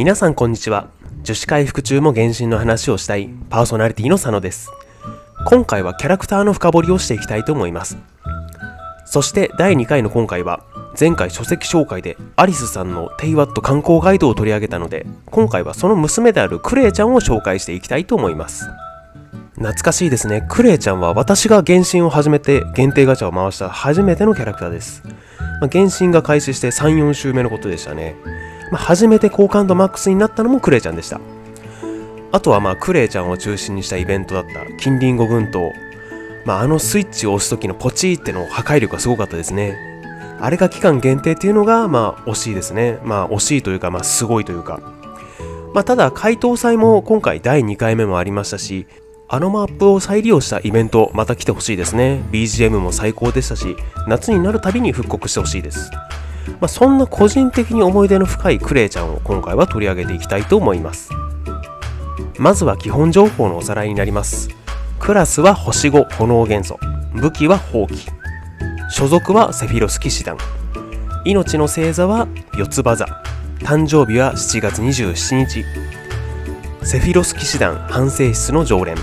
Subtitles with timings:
[0.00, 0.88] 皆さんこんにちは。
[1.24, 4.70] 女子回復中も原神の話をしたいパーソナリティの佐野です。
[5.44, 7.98] 今回はキャラクターの深掘りをしていきたいと思います。
[9.04, 10.64] そして第2回の今回は
[10.98, 18.70] 前回書籍紹介でアリスさんのテイワット観光ガイドを取り上げたので今回はその娘であるクレイちゃんを紹介していきたいと思います。
[19.56, 20.46] 懐かしいですね。
[20.48, 25.02] クレイちゃんは私が原神を始めて限定ガチャを回した初めてのキャラクターです。
[25.60, 28.16] まあ、原神が開始して3、4週目のことでしたね。
[28.70, 31.20] まあ、初めて好感度マックスになったのもクレイちゃんでした。
[32.32, 35.72] あとはまあクレイちゃんを中心にしたイベントだった金リンゴ群島。
[36.44, 39.76] まあ、あのスイッチを押す時のポチーっての破壊力がすごかったですね。
[40.40, 42.98] あれが期間限定っていうのがまあ惜しいですね。
[43.04, 44.80] まあ惜しいというかまあすごいというか。
[45.74, 48.86] まあ、ただ回答祭も今回第2回目もありましたし、
[49.28, 52.24] あのマップを再利用したイベント、また来てほしいですね。
[52.32, 53.76] BGM も最高でしたし、
[54.08, 55.90] 夏になるたびに復刻してほしいです。
[56.60, 61.10] まあ、そんな個人的に思い出の深いクレイちゃんを今回は取り上げていきたいと思います。
[62.38, 64.48] まずは基本情報のおさらいになります。
[64.98, 66.78] クラスは星5炎元素。
[67.14, 68.10] 武器は放棄。
[68.90, 70.36] 所属はセフィロス騎士団。
[71.24, 73.06] 命の星座は四つ葉座。
[73.60, 75.64] 誕生日は7月27日。
[76.82, 78.96] セフィロス騎士団反省室の常連。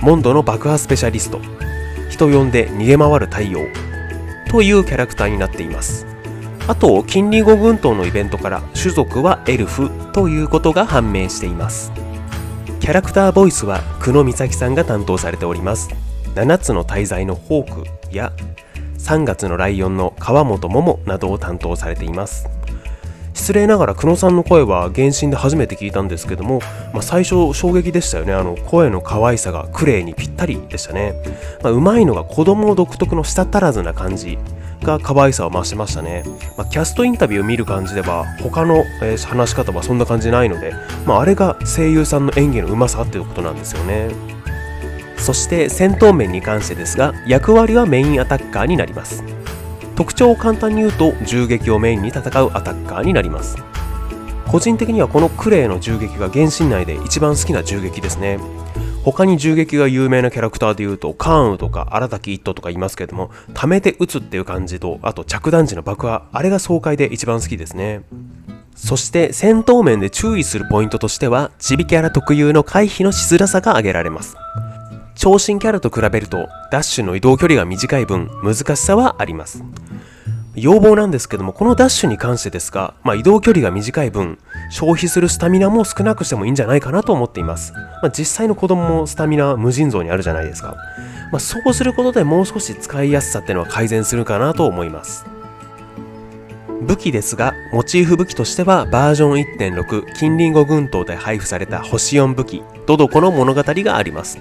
[0.00, 1.40] モンドの爆破スペシャリスト
[2.08, 3.60] 人呼んで逃げ回る太陽
[4.50, 6.06] というキャラクターになっています
[6.70, 11.90] あと金リゴ群島のイベントから種族はエルフということが判明しています。
[12.78, 15.90] キャラクターボイスは久野美咲さんが担当されております。
[16.36, 18.32] 7つの大罪のホークや
[18.98, 22.48] 3月のライオンの川本桃などを担当されています。
[23.34, 26.60] 失礼ながら久野さんの声は原神で初めて聞いたんですけども、
[26.92, 28.32] まあ、最初衝撃でしたよね。
[28.32, 31.14] あの声の可愛さがクレイにぴったりでしたね、
[31.64, 34.38] まあ、うまいのが子供独特の舌足らずな感じ。
[34.82, 36.24] が可愛さを増しましたね、
[36.56, 40.72] まあ、キャストインタビューを見る感じでは他の、えー、話し方はそんな感じないので、
[41.06, 44.10] まあ、あれが声優さんの演技のうまさっていうことなんですよね。
[45.16, 49.22] そして戦闘面に関してですが役割はメインアタッカーになります。
[49.94, 53.58] 特徴を簡単に言うと銃撃をメインに戦うアタッカーになります。
[54.48, 58.38] 個人的にはこのクレイの銃撃が原神内で一番好きな銃撃ですね。
[59.04, 68.02] 他に銃撃が有名なキャラクターで言うとカーンウとか荒滝一斗とかいますけども溜めて撃つっていう感じとあと着弾時の爆破あれが爽快で一番好きですね。
[68.74, 74.36] そして戦闘面で注意するポイントとしてはチビキャラ特有の回避のしづらさが挙げられます。
[75.16, 79.62] 長身キャラと比べるとダッシュの移動距離が短い分難しさはあります。
[80.62, 84.38] 要望なんですけどもこのダッシュに関してですが、まあ、移動距離が短い分
[84.70, 90.76] 消費するスタミナも少なくしてもいいんじゃないかなと思っています、まあ、実際の子供もスタミナ無尽蔵にあるじゃないですか、
[91.32, 95.26] まあ、そうすることでもう少し使いやすさっていうのは改善するかなと思います。
[96.82, 104.38] 武器ですが、モチーフ武器としてはバージョン1.6金リンゴ群島で配布された星4武器、ドドコの物語があります。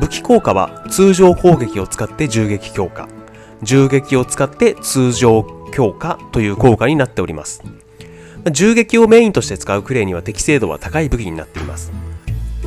[0.00, 3.06] 武器効果は通常攻撃を使って銃撃強化。
[3.62, 7.62] 銃撃を使って通常強化という効果になっております。
[8.52, 11.92] 銃撃をメインとして使うクレイには適正度は高い武器になっています。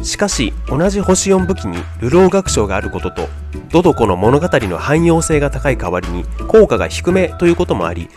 [0.04, 3.28] しかし同じ星4武器に流浪学章があることと
[3.70, 8.10] ドドコの物語の汎用性が高い代わりに効果が低めということもあり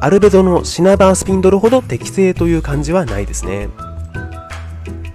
[0.00, 3.68] アルベドのシナバースピンドルほど適正という感じはないですね。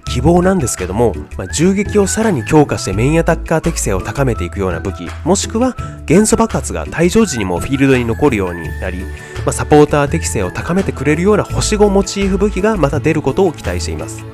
[0.09, 5.75] 希望なんですけども、まあ、銃撃をさらに強化してメインアタッカー適性を高めていくような武器もしくは
[6.05, 9.05] 元素爆発が退場時にもフィールドに残るようになり、ま
[9.47, 14.25] あ、サポーター適性を高めてくれるような星5モチーフ武器がまた出ることを期待しています。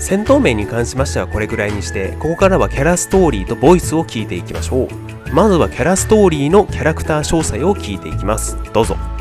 [0.00, 4.88] 戦闘面に関しましてはこれぐらいにしてここからはキャラストーリーとボイスを聞いていきましょう。
[5.32, 8.56] まずはキャラストーリーのキャラクター詳細を聞いていきます。
[8.72, 9.17] どうぞ。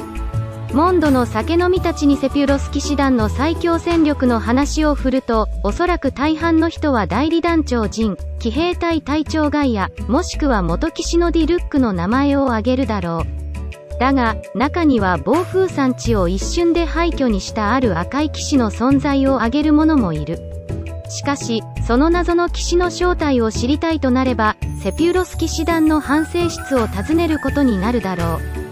[0.73, 13.99] モンドの酒飲みたちにセピュロス騎士団の最強戦力の話を振ると、おそらく大半の人は代理団長ジン、騎兵隊隊長ガイア、もしくは元騎士のディルックの名前を挙げるだろう。
[13.99, 20.37] だが、中には暴風山地を一瞬で廃墟にしたある赤い騎士の存在を挙げる者もいる。
[21.09, 28.66] しかし、その謎の騎士の正体を知りたいとなれば、セピュロス騎士団の反省室を訪ねることになるだろう。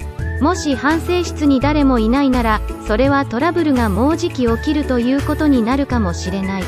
[0.46, 6.64] もし反省室に誰もいないならそれはトラブルがもうじき起きるということになるかもしれない。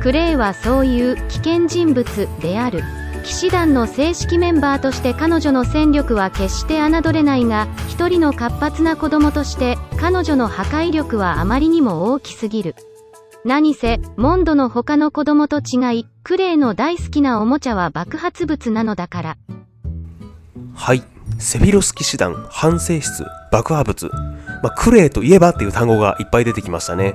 [0.00, 2.06] クレイはそういう危険人物
[2.40, 2.82] である。
[3.22, 12.74] 騎士団の正式メンバーとして彼女の戦力は決して侮れないが一人の活発な子供として彼女の破壊力はあまりにも大きすぎる。
[13.44, 19.36] 何せモンドの他の子供と違いクレイの大好きなおもちゃは爆発物なのだから。
[20.74, 21.13] はい。
[21.38, 24.10] セフィロス騎士団、反省室、爆破物、
[24.62, 27.14] まあ、クレイといえばっていう単語がいっぱい出てきましたね。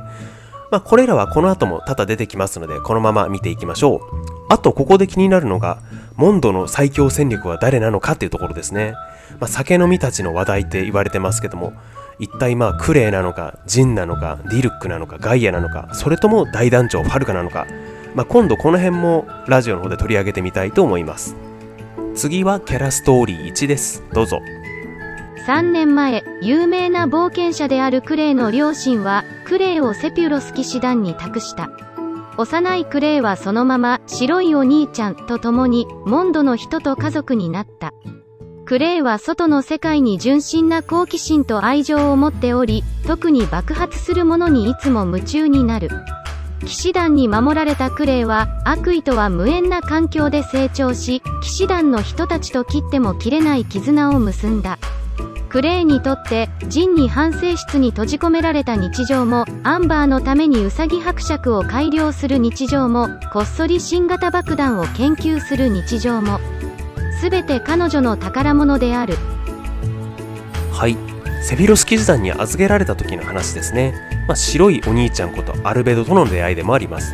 [0.71, 3.99] まあ、これらはこの後も多々出てきますので、このまま見ていきましょう。
[4.49, 5.79] あと、ここで気になるのが、
[6.15, 8.93] モンドの最強戦力は誰なのかっていうところですね。
[9.39, 11.73] まあ、酒飲みたちの話題って言われてますけども、
[12.19, 17.65] 一体まあクレイなのか、ジンなのか、ディルックなのか、ガイアなのか、それとも大団長ファルカなのか、
[18.13, 21.35] まあ、今度この辺もラジオの方で取り上げてみたいと思います。
[22.19, 24.03] 次はキャラストーリー1です。
[24.11, 24.41] どうぞ。
[25.47, 31.69] 3年前、有名な冒険者であるクレイの両親は、クレイをセピュロス騎士団に託した。
[32.35, 37.93] 幼いクレイはそのまま白いお兄ちゃんと共にモンドの人と家族になった。
[38.65, 45.89] クレイは外の世界に純真な好奇心と愛情を持っており、特に爆発するものにいつも夢中になる。
[46.65, 54.77] 騎士団に守られたクレイは悪意とは無縁な環境で成長し、騎士団の人たちと切っても切れない絆を結んだ。
[55.49, 66.39] クレイにとってジンに反省室に閉じ込められた日常もアンバーのためにウサギ伯爵を改良する日常もこっそり新型爆弾を研究する日常も。
[67.21, 69.15] 全て彼女の宝物である。
[70.71, 70.95] はい。
[71.41, 73.93] セフィロス騎士団に預けられた時の話ですね、
[74.29, 77.13] まあ、白いお兄ちゃんことアルベドとの出会いでもあります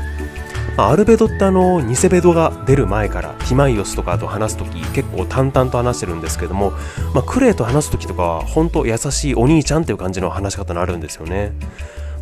[0.75, 6.71] まあ、アルベドってあの偽ベドが出る前からティマイオスとかと話す時結構淡々と話してるんですけども、
[7.13, 11.53] まあ、クレイと話す時とかは本当優しいお兄ちゃんっていう感じの話し方になるんですよね。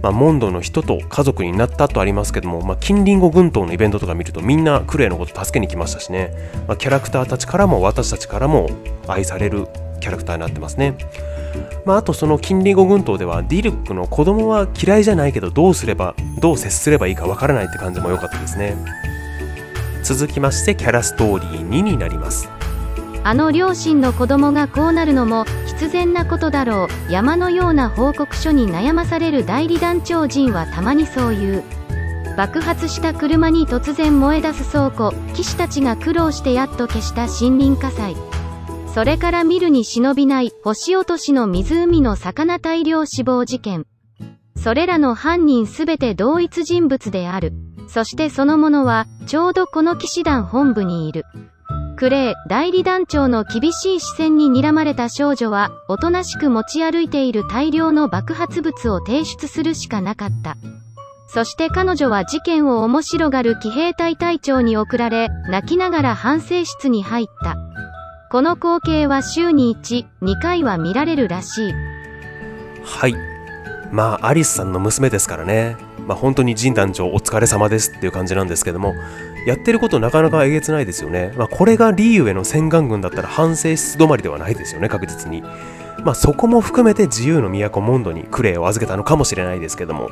[0.04, 6.32] まあ、モンドの人と家族になったとありますけども、まあ、近隣後群島のイベントとか見るとみんなクレイのこと助けに来ましたしね、
[6.68, 8.70] まあ、キャラクターたちからも私たちからも
[9.08, 9.66] 愛される
[10.00, 10.96] キャラクターになってますね。
[11.86, 18.76] まあ、あとその近隣語群島ではディルックの子供は嫌いじゃないけどどうすればどう接すればいいかわからないって感じも良かったですね。
[20.04, 22.50] 続きましてキャラストーリー2になります。
[23.26, 27.12] あの両親の子供がこうなるのも必然なことだろう。
[27.12, 31.64] 山のような報告書に悩まされる代理団長陣はたまにそう言う。
[32.36, 35.14] 爆発した車に突然燃え出す倉庫。
[35.34, 38.16] 騎士たちが苦労してやっと消した森林火災。
[38.94, 43.88] それから見るに忍びない星落としの湖の魚大量死亡事件。
[44.56, 47.54] それらの犯人すべて同一人物である。
[47.88, 51.26] そしてそのものは、ちょうどこの騎士団本部にいる。
[51.96, 60.56] クレイ、代理団長の厳しい視線に睨まれた少女は、おとなしく持ち歩いている大量の爆発物を提出するしかなかった。
[61.28, 67.58] そして彼女は事件を面白がる騎兵隊隊長に送られ、泣きながら反省室に入った。
[68.34, 71.74] この光景は週に1、2回は見られるらしい。
[72.84, 73.14] はい。
[73.92, 75.78] まあ、アリスさんの娘ですからね。
[76.08, 78.96] まあ、本当に神団長お疲れ様ですっていう感じなんですけども、
[79.46, 81.32] やってることなかなかえげつないですよね。
[81.38, 85.44] まあ、これがリーウェの洗顔軍だったら反省室止まりではないですよね、確実に。
[86.04, 90.10] まあ、そこも含めて自由の都モンドにクレイを預けたのかもしれないですけども。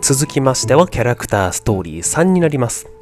[0.00, 2.95] 続きましてはキャラクターストーリー3になります。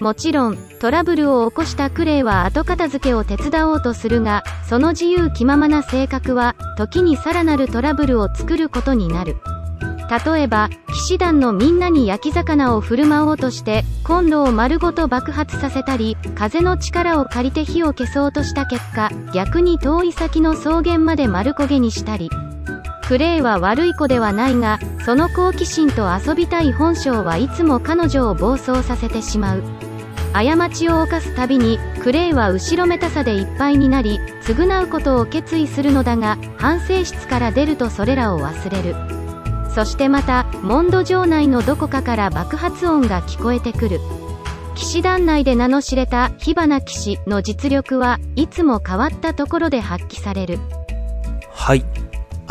[0.00, 9.36] もちろん、トラブルを起こしたクレイは後片付けを手伝おうとするが、その自由気ままな性格は、時にさらなるトラブルを作ることになる。
[10.26, 22.30] 例えば、騎士団のみんなに焼き魚を振る舞おうとして、コンロを丸ごと爆発させたり、風の力を借りて火を消そうとした結果、逆に遠い先の草原まで丸焦げにしたり、
[23.06, 29.83] クレイは悪い子ではないが、その好奇心と遊びたい本性はいつも彼女を暴走させてしまう。
[30.34, 38.96] 過ちを犯すたびに、クレイは後ろめたさでいっぱいになり、償うことを決意するのだが、反省室から出るとそれらを忘れる。
[39.72, 44.00] そしてまた、モンド城内のどこかから爆発音が聞こえてくる。
[44.74, 50.58] 騎士団内で名の知れた火花騎士の実力はいつも変わったところで発揮される。
[51.52, 51.84] はい。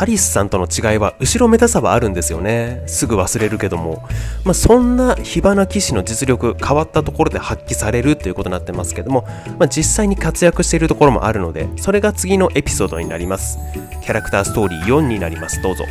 [0.04, 2.82] アリスさんとの違いは後ろめたさはあるんですよね。
[2.86, 4.06] すぐ忘れるけども。
[4.44, 9.26] まあ、そんな火花騎士の実力変わったところで発揮されるということになってますけども、
[9.58, 13.56] まあ、実際に活躍しているところもあるので、それが次のエピソードになります。
[14.02, 15.62] キャラクターストーリー4になります。
[15.62, 15.86] どうぞ。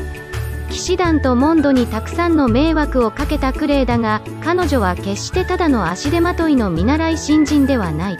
[0.70, 8.17] 騎士団とモンドにたくさんの迷惑をかけたクレイだが、彼女は決してただの足手まといの見習い新人ではない。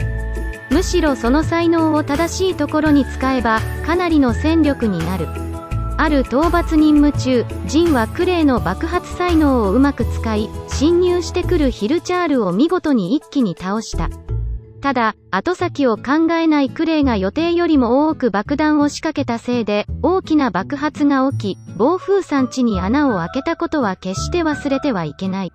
[0.70, 5.53] むしろその才能を正しいところに使えば、かなりの戦力になる。
[5.96, 14.10] ある討伐任務中ジンはクレイの爆発才能をうまく使い侵入してくるヒルチャールを見事に一気に倒した。
[14.80, 25.52] ただ後先を考えないクレイが予定よりも多く爆弾を仕掛けたせいで大きな爆発が起き暴風山地に穴を開けたことは決して忘れてはいけない。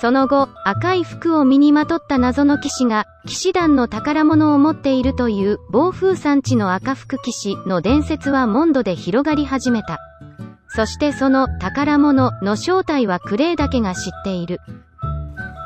[0.00, 9.98] その後、赤い服を身にまとった謎の騎士が、騎士団の宝物を持っているという、暴風山地の赤服騎士の伝説はモンドで広がり始めた。
[10.68, 14.60] そしてその宝物の正体はクレイだけが知っている。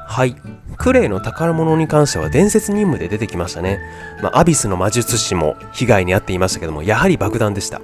[0.07, 0.37] はい。
[0.77, 3.81] クレイの宝物に関しては伝説任務で出てきましたね。
[4.23, 7.81] まあ、アビスの魔術師も被害に遭っていましたけども、やはり爆弾でした。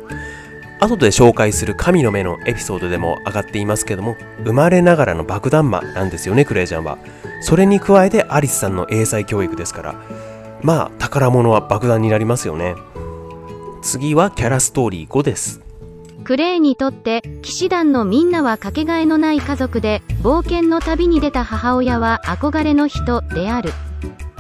[0.80, 6.99] 後で紹介する神の目のエピソードでも上がっていますけども、生まれながらの爆弾魔なんですよね、クレイちゃんは。
[7.40, 9.95] それに加えてアリスさんの英才教育ですから、
[10.62, 12.75] まあ、宝物は爆弾になりますよね。
[13.83, 15.61] 次はキャラストーリー5です。
[16.25, 23.71] クレイにとって騎士団のみんなはかけがえのない家族で冒険の旅に出た母親は憧れの人である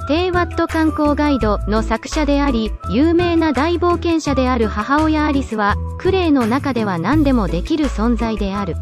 [0.06, 8.76] テイワット観光ガイドの作者であり、有名な大冒険者である母親アリスは、クレイの中では何でもできる存在である。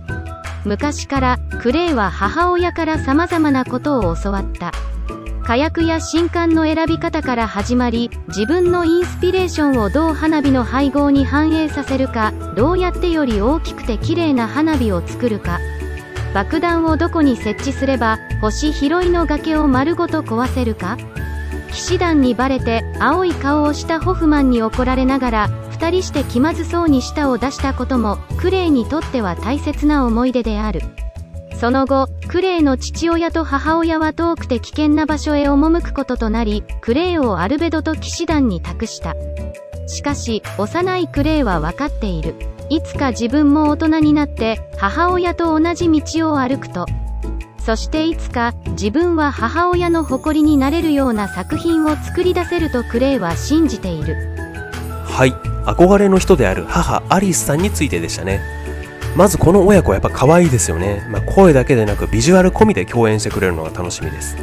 [0.67, 4.73] 昔からクレイは母親から様々なことを教わった。
[5.45, 15.59] 火薬や新刊の選び方から始まり、自分のインスピレーションをどう花火の配合に反映させるか、どうやってより大きくて綺麗な花火を作るか、
[16.35, 20.99] 爆弾をどこに設置すれば星拾いの崖を丸ごと壊せるか？
[21.73, 30.83] 騎士団にバレて青い顔をしたホフマンに怒られながら2人して気まずそうに舌を出したこともクレイにとっては大切な思い出である。
[31.59, 39.15] その後クレイの父親と母親は遠くて危険な場所へ赴くこととなりクレイをアルベドと騎士団に託した。
[39.87, 42.35] しかし幼いクレイは分かっている。
[42.69, 46.85] いつか自分も大人になって母親と同じ道を歩くと
[47.65, 54.17] そしていつか自分は母親の誇りになれるような作品を作り出せるとクレイは信じている。
[55.05, 55.33] はい。
[55.65, 58.43] 憧れの人である母アリスさんについてでしたね。
[59.17, 64.37] まずこの親子はやっぱ可愛いですよね、まあ、声だけでなくビジュアル込みで共演してくれるのが楽しみです。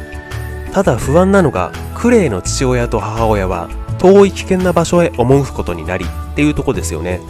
[0.72, 7.20] ただ不安なのがクレイの父親と母親は遠い危険な場所へ赴くことになりっていうとこですよね。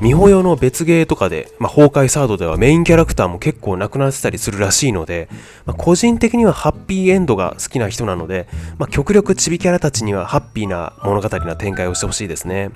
[0.00, 5.28] 美穂用の別ゲーとかで、まあ、崩壊サードではメインキャラクターも結構なくなってたりするらしいので、
[5.66, 8.46] まあ、個人的にはハッピーエンドが好きな人なので、
[8.78, 12.70] まあ、極力チビキャラたちにはハッピーな物語な展開をしてほしいですね。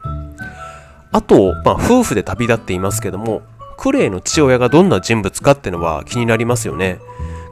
[1.13, 3.43] あと、まあ、夫婦で旅立っていますけども、
[3.77, 6.99] クレイの父親がどんな人物かってのは気になりますよね。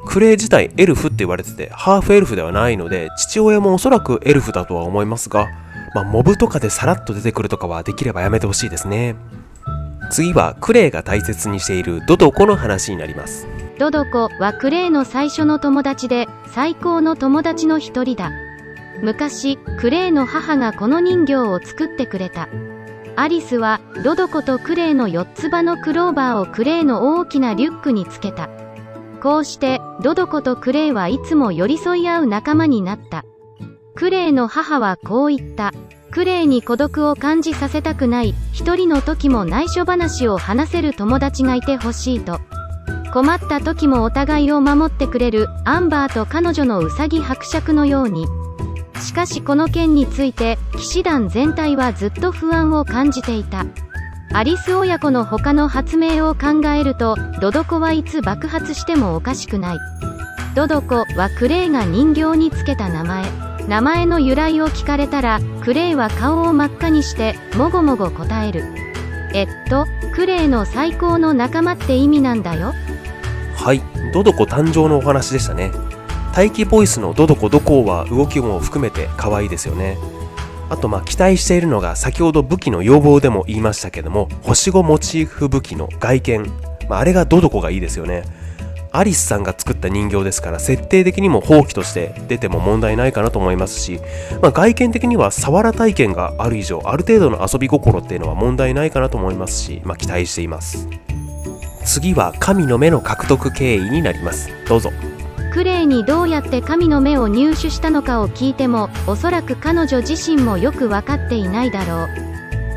[0.07, 5.49] クレイ自体エルフって言われてて、ハーフエルフではないので、父親もおそらくエルフだとは思いますが、
[5.95, 9.15] まあ、モブとかでさらっと出てくるとかはできればやめてほしいですね。
[10.11, 13.47] 次はクレイが大切にしているドドコの話になります。
[13.79, 18.31] ドドコはクレイの最初の友達で最高の友達の一人だ。
[19.03, 22.49] 昔クレイの母がこの人形を作ってくれた。
[23.17, 28.51] アリスはドドコとクレイの4つ葉のクローバーをクレイの大きなリュックにつけた。
[29.23, 33.25] こうしてドドコとクレイはいつも寄り添い合う仲間になった。
[33.95, 35.73] クレイの母はこう言った。
[36.11, 38.35] クレイに孤独を感じさせたくない。
[38.53, 42.41] 一人の時も内緒話を話せる友達がいてほしいと。
[43.13, 45.49] 困った時もお互いを守ってくれる。
[45.65, 48.27] アンバーと彼女のウサギ伯爵のように。
[49.01, 53.65] しかしこの件について騎士団全体はずっと不安を感じていた。
[54.33, 59.79] アリス親子の他の発明を考えるとドドコはいつ爆発してもおかしくない。
[60.55, 63.40] ドドコはクレイが人形につけた名前。
[63.71, 68.65] 名前の由来を聞かれたらクレイは顔を真っ赤にしてもごもご答える。
[69.33, 72.75] えっとクレイの最高の仲間って意味なんだよ。
[73.55, 73.81] はい
[74.13, 75.71] ドドコ誕生のお話でしたね。
[76.35, 79.99] 待機ボイスのドドコドコは動きも含めて可愛いですよね。
[80.69, 86.53] あとまあ期待しているのが先ほど武器の要望でも言いましたけども星5モチーフ武器の外見、
[86.89, 88.25] まあ、あれがドドコがいいですよね。
[88.93, 94.01] アリスさんが作った人形ですから設定的にも放棄として出ても問題ないかなと思いますし、
[94.43, 100.89] まあ、外見的にはサワラ体験がある以上ある程度の遊び心っていうのは問題ないかなと思いますし、まあ、期待しています。
[101.85, 104.51] 次は神の目の獲得経緯になります。
[104.69, 104.91] どうぞ。
[105.53, 112.09] クレイにどうやって神の目を入手したのかを聞いてもおそらく彼女自身もよく分かっていないだろう。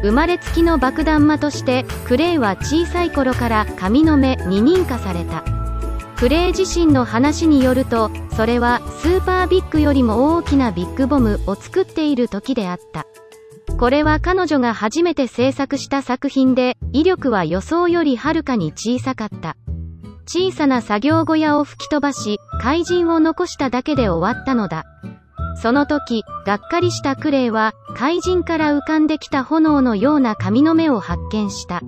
[0.01, 5.62] 生まれつきの爆弾魔としてクレイは小さい頃から神の目に認可された。
[6.24, 13.06] クレイ自身の話によるとそれはスーパービッグよりも大きなビッグボムを作っている時であった。
[13.77, 19.58] これは彼女が初めて制作した作品で威力は予想よりはるかに小さかった。
[20.25, 24.86] 小さな作業小屋を吹き飛ばし怪人を残しただけで終わったのだ。
[25.62, 31.82] その時がっかりしたクレイは怪人から浮かんできた炎のような髪の目を発見した。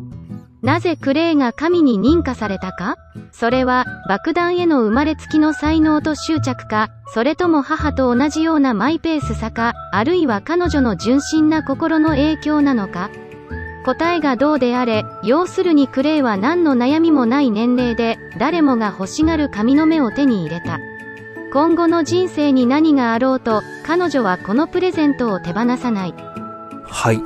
[0.65, 2.97] なぜクレイが神に認可されたか？
[3.31, 13.11] それは爆弾への生まれつきの才能と執着か、それとも母と同じようなマイペースさか、あるいは彼女の純真な心の影響なのか？
[13.85, 20.79] 答えがどうであれ、要するにクレイは何の悩みもない年齢で、誰もが欲しがる髪の目を手に入れた。
[21.53, 26.15] 今後の人生に何があろうと、彼女はこのプレゼントを手放さない。
[26.87, 27.21] はい。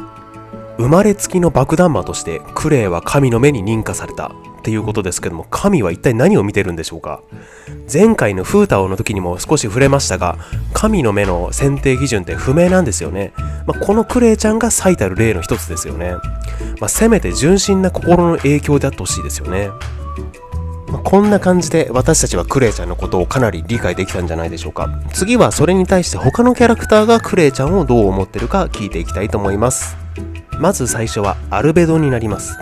[0.79, 4.31] 生まれつきの爆弾魔としてクレイは神の目に認可された。
[4.59, 7.21] っていうことですけども神は一体何を見てるんでしょうか？
[7.91, 10.37] 前回のフータオの時にも少し触れましたが
[10.73, 13.31] 神の目の選定基準って不明なんですよね、
[13.65, 16.11] まあ、このクレイちゃんが最たる例の一つですよね、
[16.81, 19.69] まあ、せめて純真な心の影響であってほしいですよね、
[21.05, 24.89] こんな感じで私たちはクレイちゃんのことをかなり理解できたんじゃないでしょうか。
[25.13, 29.98] 次はそれに対して他のキャラクターがクレイちゃんをどう思ってるか聞いていきたいと思います。
[30.59, 32.57] まず最初はアルベドになります。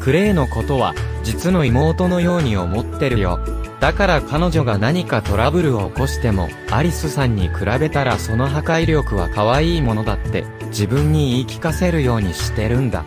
[0.00, 3.38] クレイのことは実の妹のように思ってるよ。
[3.80, 13.04] だから彼女が何かトラブルを起こしてもアリスさんに比べたらその破壊力は可愛いものだって自分に言い聞かせるようにしてるんだ。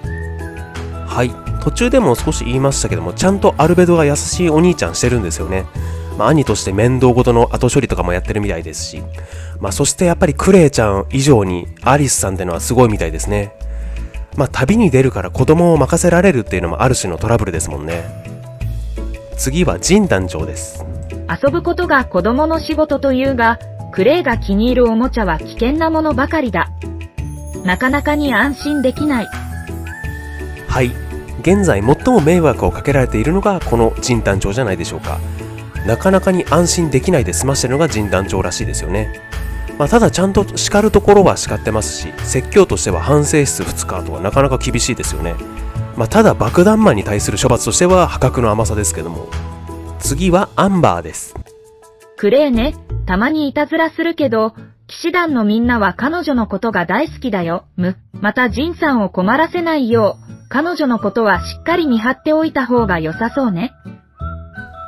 [1.06, 1.32] はい。
[1.62, 5.66] 途中でも少し言いましたけどもちゃんとアルベドが優しいお兄ちゃんしてるんですよね。
[6.18, 9.04] まあ、兄として面倒事の後処理とかもやってるみたいですし、
[9.60, 13.54] まあ、そしてやっぱりクレイちゃん以上にアリスさんってのはすごいみたいですね。
[14.40, 18.06] まあ、旅に出るから子供を任せられるっていうのもある種のトラブルですもんね。
[19.36, 20.86] 次はジン団長です。
[21.30, 23.60] 遊ぶことが子供の仕事というが、
[23.92, 26.70] クレイが気に入るおもちゃは危険なものばかりだ。
[27.66, 29.28] なかなかに安心できない。
[30.70, 30.94] はい。
[31.42, 35.20] 現在最も迷惑をかけられているのがこのジン団長じゃないでしょうか。
[35.86, 39.29] なかなかに安心できないで済ましてるのがジン団長らしいですよね。
[39.80, 45.36] まあ、ただちゃんと叱るところは叱ってますし説教としては反省室2日とはなかなか厳しいですよね、
[45.96, 49.30] まあ、ただ爆弾魔に対する処罰としては破格の甘さですけども
[50.00, 51.34] 次はアンバーです
[52.18, 52.76] クレーね
[53.08, 54.54] たまにいたずらするけど
[54.90, 57.66] 騎士団のみんなは彼女のことが大好きだよ。
[57.78, 57.96] む。
[58.14, 63.72] またジンさんを困らせないよう、彼女のことはしっかり見張っておいた方が良さそうね。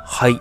[0.04, 0.40] はい。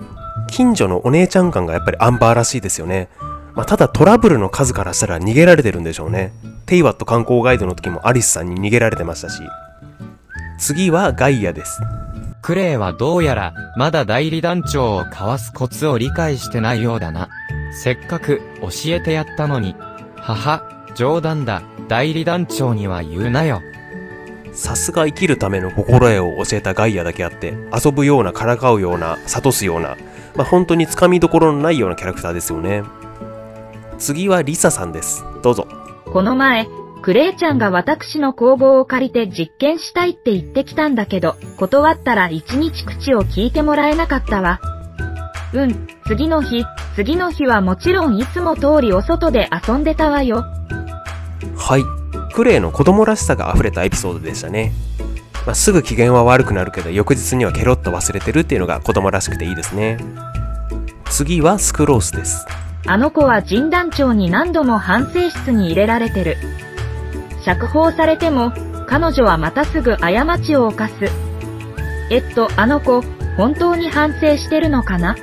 [0.50, 3.08] 近所のお姉ちゃん感がやっぱりアンバーらしいですよね。
[3.54, 6.34] まあ、ただトラブルの数からしたら逃げられてるんでしょうね。
[6.66, 9.42] テイワット観光ガイドの時もアリスさんに逃げられてましたし。
[10.58, 11.82] 次はガイアです。
[12.42, 17.30] クレイはどうやら、まだ代理団長をかわすコツを理解してないようだな。
[17.84, 19.76] せっかく教えてやったのに。
[20.16, 20.64] はは、
[20.96, 21.62] 冗談だ。
[21.88, 23.62] 代理団長には言うなよ。
[24.54, 29.98] さすが生きるための心得を教えたガイアだけあって、遊ぶような、からかうような、諭すような、
[30.36, 32.84] まあ、本当につかみどころのないようなキャラクターですよね。
[34.02, 35.24] 次はリサさんです。
[35.44, 35.68] どうぞ。
[36.12, 36.68] この前、
[37.02, 44.60] クレイちゃんが私の工房を借りて実験したいって言ってきたんだけど、断ったら一日口を聞いてもらえなかったわ。
[45.54, 50.44] うん、次の日、次の日はもちろんいつも通りお外で遊んでたわよ。
[51.56, 51.84] はい。
[52.34, 54.72] クレイの子供らしさが溢れたエピソードでしたね。
[55.46, 59.98] まあ、すぐ機嫌は悪くなるけど、翌日にはケロッと忘れてるっていうのが子供らしくていいですね。
[61.10, 62.46] 次はスクロースです。
[62.88, 66.38] あの子は人団長に何度も反省室に入れられてる。
[67.46, 68.52] 釈放されても、
[68.88, 70.94] 彼女はまたすぐ過ちを犯す。
[72.10, 73.02] えっと、あの子、
[73.38, 75.16] 本当に反省してるのかな？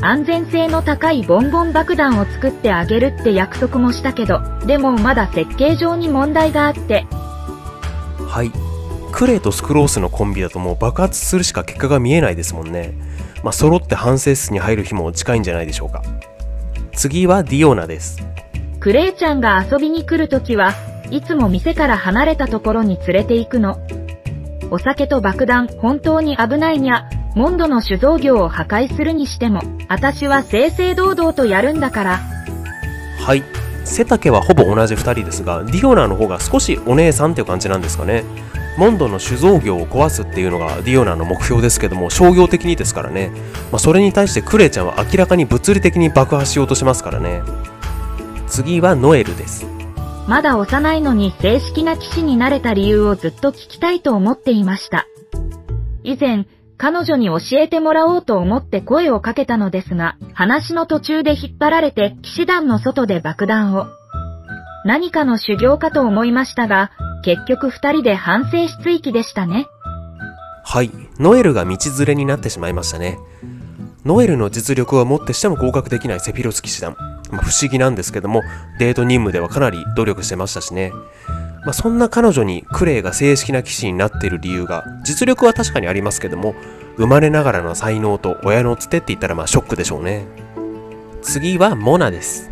[0.00, 7.06] 安全性の高いボンボン爆弾を作ってあげるって約束もしたけど、でもまだ設計上に問題があって。
[8.26, 8.50] はい。
[9.12, 12.94] クレイとスクロースのコンビだともう爆発するしか結果が見えないですもんね。
[13.44, 16.02] まあ、揃って反省室に入る日も近いんじゃないでしょうか。
[16.92, 18.22] 次はディオナです。
[18.80, 20.74] クレイちゃんが遊びに来るときは
[21.10, 23.78] いつも店から離れたところに連れて行くの。
[24.70, 32.20] お酒と爆弾本当に危ないにゃ、モンドの酒造業を破壊するにしても、私は正々堂々とやるんだから。
[33.18, 33.42] はい。
[33.84, 38.24] 背丈はほぼ同じ2人ですが、ディオナの方が少しお姉さんっていう感じなんですかね。
[38.76, 43.30] モンドの酒造業を壊すっていうのがディオナの目標ですけども商業的にですからね、
[43.70, 47.42] まあ、それに対してクレイちゃんは明らかに物理的に爆破しようとしますからね。
[48.48, 49.66] 次はノエルです。
[50.28, 55.06] まだ幼いのに正式な騎士になれた理由をずっと聞きたいと思っていました。
[56.04, 63.86] 以前彼女に教えてもらおうと思って声をかけたのですが話の途中で引っ張られて騎士団の外で爆弾を。
[64.84, 66.90] 何かの修行かと思いましたが
[67.22, 69.66] 結局二人で反省室域でしたね。
[70.64, 73.18] はい、ノエルが道連れになってしまいましたね。
[74.04, 76.96] ノエルの実力はもってしても合格できないセフィロス騎士団。
[77.30, 78.42] まあ、不思議なんですけども、
[78.78, 80.92] デート任務ではかなり努力してましたしね。
[81.64, 86.54] まあ、そんな彼女にクレイが正式な騎士になっている理由が、実力は確かにありますけども、
[86.96, 90.26] 生まれながらの才能と親のつてって言ったらまあショックでしょうね。
[91.22, 92.50] 次はモナです。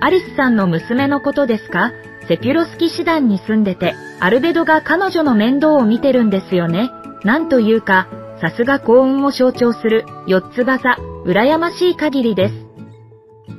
[0.00, 1.90] アリスさんの娘のことですか？
[2.28, 6.90] セピュロス騎士団に住んでて、アルベドが彼女の面倒を見てるんですよね。
[7.24, 8.08] なんというか、
[8.40, 12.54] さすが幸運を象徴する、四つ葉、羨ましい限りです。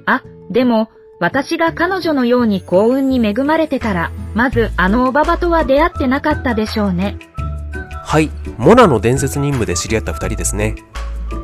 [0.06, 7.17] あ、でも、私が彼女のように幸運に恵まれてたら、まずあのおばばとは出会ってなかったでしょうね。
[8.03, 10.75] はい、モナの伝説任務で知り合った二人ですね。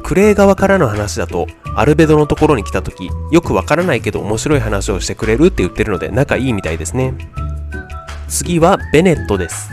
[0.03, 7.13] クレイ側からの話だと、アルベドのところに来た時、よくわからないけど面白い話をしてくれるって言ってるので仲いいみたいですね。
[8.27, 9.69] 次はベネットです。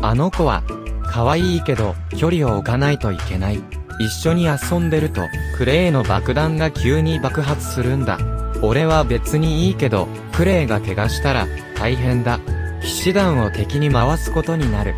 [0.00, 0.62] あの子は、
[1.02, 3.60] 可愛いけど、距離を置かないといけない。
[3.98, 5.22] 一緒に遊んでると、
[5.56, 8.18] クレイの爆弾が急に爆発するんだ。
[8.62, 12.40] 俺は別にいいけど、クレイが怪我したら、大変だ。
[12.80, 14.94] 騎士団を敵に回すことになる。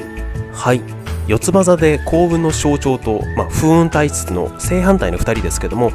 [0.52, 0.80] はい。
[1.26, 5.92] 四つ葉座で幸運の象徴と、まあ、風雲体質の正反対の2人ですけども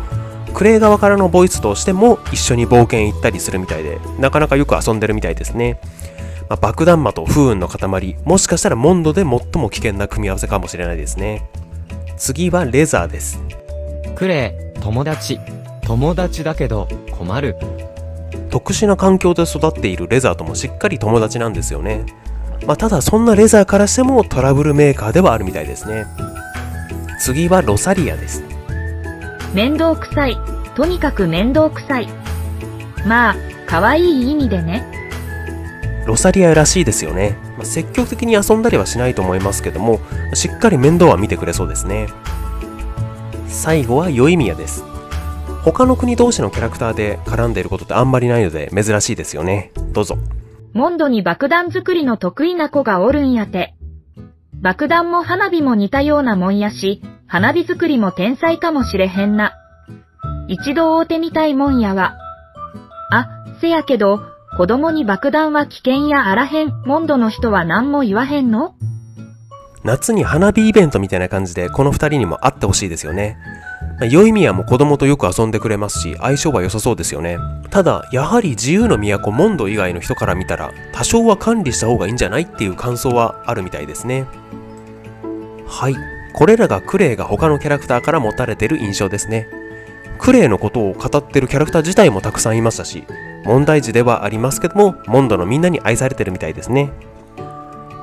[0.54, 5.80] クレイ側からのボイスとしても一緒に冒険行ったりするみたいでなかなかよく遊んでるみたいですね、
[6.50, 9.30] まあ、爆弾魔と風雲の塊もしかしたらモンドで最
[9.62, 11.48] も危険な組み合わせかもしれないですね
[12.18, 13.40] 次はレザーです
[14.20, 15.40] クレイ、友達。
[15.84, 17.56] 友達だけど、困る。
[18.50, 22.06] 特殊な環境で育っているレザーともしっかり友達なんですよね
[22.66, 26.06] まあ、ただそんなレザーからしてもトラブルメーカーではあるみたいですね。
[27.20, 28.44] 次はロサリアです。
[29.54, 30.38] 面倒くさい。
[30.76, 32.08] とにかく面倒くさい。
[33.06, 34.86] まあ、可愛い意味でね。
[36.06, 40.00] ロサリアらしいですよね、まあ、積極的に遊んだりはしないと思いますけども
[40.34, 42.08] しっかり面倒は見てくれそうですね。
[43.48, 44.84] 最後はヨイミヤです。
[45.64, 49.72] 他の国同士のキャラクターで絡んでいることってあんまりないので珍しいですよね。
[49.92, 50.18] どうぞ
[50.74, 53.76] モンドに爆弾作りの得意な子がおるんやて。
[54.62, 59.54] 爆弾も花火も似たようなもんやし、花火作りも天才かもしれへんな。
[60.48, 62.18] 一度会うてみたいもんやわ。
[63.12, 63.28] あ、
[63.62, 64.22] せやけど、
[64.58, 68.74] 子供に爆弾は危険やあらへん、モンドの人は何も言わへんの？
[69.84, 73.38] 夏に花火イベントみたいな感じでこの2人にも会ってほしいですよね
[74.00, 77.38] まあヨイミヤも子供とよく遊んでくれますし相性は良さそうですよね。
[77.70, 84.26] ただやはり自由の都モンド以外の人から見たら多少は管理した方がいいんじゃないっていう感想はあるみたいですね。
[85.68, 85.96] はい。
[86.34, 89.48] これらがクレイが他のキャラクターから持たれてる印象ですね。
[90.20, 93.06] クレイのことを語ってるキャラクター自体もたくさんいましたし
[93.46, 96.92] 問題児ではありますけどもモンドのみんなに愛されてるみたいですね。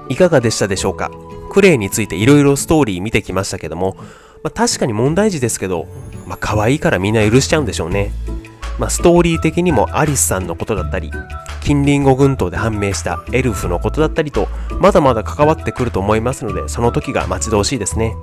[0.08, 1.10] いかがでしたでしょうか？
[1.50, 3.96] クレイについていろいろストーリー見てきましたけども、
[4.46, 5.88] まあ、確かに問題児ですけど、
[6.24, 8.12] まあ、可愛いからみんな許しちゃうんでしょうね。
[8.78, 11.10] まあ、ストーリー的にもアリスさんのことだったり、
[11.64, 14.46] 近隣語群島で判明したエルフのことだったりと、
[14.80, 18.14] まだまだ関わってくると思いますので、その時が待ち遠しいですね。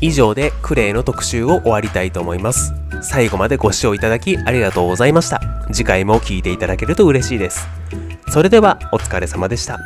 [0.00, 2.72] 以上でクレイの特集を終わりたいと思います。
[3.02, 5.40] 最後までご視聴いただきありがとうございました。
[5.70, 7.68] 次回も聴いていただけると嬉しいです。
[8.32, 9.78] それではお疲れ様でした。